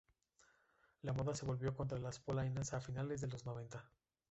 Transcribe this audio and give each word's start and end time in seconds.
La 1.03 1.13
moda 1.13 1.35
se 1.35 1.45
volvió 1.45 1.75
contra 1.75 1.99
las 1.99 2.17
polainas 2.19 2.73
a 2.73 2.81
finales 2.81 3.21
de 3.21 3.27
los 3.27 3.45
noventa. 3.45 3.87